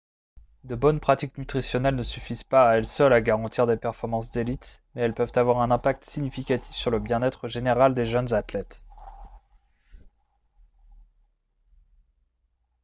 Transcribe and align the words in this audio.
de 0.63 0.73
bonnes 0.73 0.99
pratiques 0.99 1.37
nutritionnelles 1.37 1.95
ne 1.95 2.01
suffisent 2.01 2.41
pas 2.43 2.71
à 2.71 2.75
elles 2.75 2.87
seules 2.87 3.13
à 3.13 3.21
garantir 3.21 3.67
des 3.67 3.77
performances 3.77 4.31
d'élite 4.31 4.81
mais 4.95 5.03
elles 5.03 5.13
peuvent 5.13 5.31
avoir 5.35 5.61
un 5.61 5.69
impact 5.69 6.05
significatif 6.05 6.75
sur 6.75 6.89
le 6.89 6.97
bien-être 6.97 7.47
général 7.47 7.93
des 7.93 8.07
jeunes 8.07 8.33
athlètes 8.33 8.83